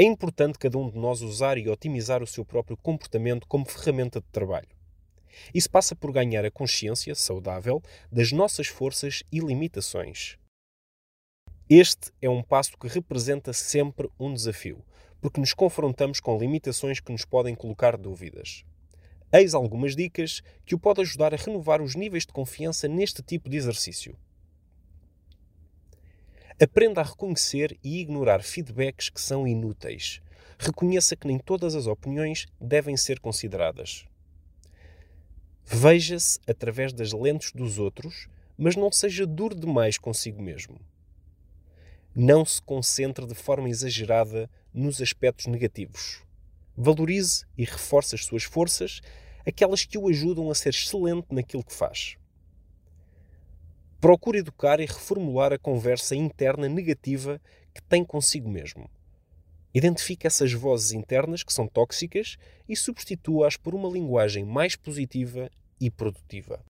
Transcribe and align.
É 0.00 0.02
importante 0.02 0.58
cada 0.58 0.78
um 0.78 0.88
de 0.88 0.96
nós 0.96 1.20
usar 1.20 1.58
e 1.58 1.68
otimizar 1.68 2.22
o 2.22 2.26
seu 2.26 2.42
próprio 2.42 2.74
comportamento 2.74 3.46
como 3.46 3.66
ferramenta 3.66 4.18
de 4.18 4.26
trabalho. 4.28 4.70
Isso 5.52 5.70
passa 5.70 5.94
por 5.94 6.10
ganhar 6.10 6.42
a 6.42 6.50
consciência 6.50 7.14
saudável 7.14 7.82
das 8.10 8.32
nossas 8.32 8.66
forças 8.66 9.22
e 9.30 9.40
limitações. 9.40 10.38
Este 11.68 12.10
é 12.22 12.30
um 12.30 12.42
passo 12.42 12.78
que 12.78 12.88
representa 12.88 13.52
sempre 13.52 14.08
um 14.18 14.32
desafio, 14.32 14.82
porque 15.20 15.38
nos 15.38 15.52
confrontamos 15.52 16.18
com 16.18 16.38
limitações 16.38 16.98
que 16.98 17.12
nos 17.12 17.26
podem 17.26 17.54
colocar 17.54 17.98
dúvidas. 17.98 18.64
Eis 19.30 19.52
algumas 19.52 19.94
dicas 19.94 20.40
que 20.64 20.74
o 20.74 20.78
pode 20.78 21.02
ajudar 21.02 21.34
a 21.34 21.36
renovar 21.36 21.82
os 21.82 21.94
níveis 21.94 22.24
de 22.24 22.32
confiança 22.32 22.88
neste 22.88 23.22
tipo 23.22 23.50
de 23.50 23.58
exercício. 23.58 24.16
Aprenda 26.62 27.00
a 27.00 27.04
reconhecer 27.04 27.78
e 27.82 28.00
ignorar 28.00 28.42
feedbacks 28.42 29.08
que 29.08 29.18
são 29.18 29.48
inúteis. 29.48 30.20
Reconheça 30.58 31.16
que 31.16 31.26
nem 31.26 31.38
todas 31.38 31.74
as 31.74 31.86
opiniões 31.86 32.46
devem 32.60 32.98
ser 32.98 33.18
consideradas. 33.18 34.04
Veja-se 35.64 36.38
através 36.46 36.92
das 36.92 37.14
lentes 37.14 37.52
dos 37.52 37.78
outros, 37.78 38.28
mas 38.58 38.76
não 38.76 38.92
seja 38.92 39.26
duro 39.26 39.54
demais 39.54 39.96
consigo 39.96 40.42
mesmo. 40.42 40.78
Não 42.14 42.44
se 42.44 42.60
concentre 42.60 43.26
de 43.26 43.34
forma 43.34 43.70
exagerada 43.70 44.50
nos 44.70 45.00
aspectos 45.00 45.46
negativos. 45.46 46.22
Valorize 46.76 47.46
e 47.56 47.64
reforce 47.64 48.14
as 48.14 48.26
suas 48.26 48.42
forças, 48.44 49.00
aquelas 49.46 49.86
que 49.86 49.96
o 49.96 50.08
ajudam 50.10 50.50
a 50.50 50.54
ser 50.54 50.74
excelente 50.74 51.28
naquilo 51.30 51.64
que 51.64 51.72
faz. 51.72 52.18
Procure 54.00 54.38
educar 54.38 54.80
e 54.80 54.86
reformular 54.86 55.52
a 55.52 55.58
conversa 55.58 56.16
interna 56.16 56.66
negativa 56.70 57.38
que 57.74 57.82
tem 57.82 58.02
consigo 58.02 58.48
mesmo. 58.48 58.88
Identifique 59.74 60.26
essas 60.26 60.52
vozes 60.54 60.92
internas 60.92 61.42
que 61.42 61.52
são 61.52 61.68
tóxicas 61.68 62.38
e 62.66 62.74
substitua-as 62.74 63.58
por 63.58 63.74
uma 63.74 63.90
linguagem 63.90 64.42
mais 64.42 64.74
positiva 64.74 65.50
e 65.78 65.90
produtiva. 65.90 66.64